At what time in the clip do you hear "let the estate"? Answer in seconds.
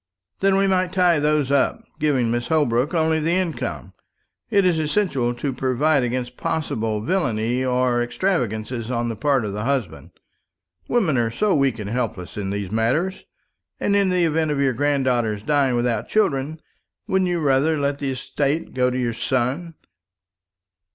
17.77-18.73